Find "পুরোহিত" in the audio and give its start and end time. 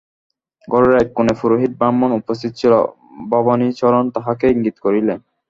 1.39-1.71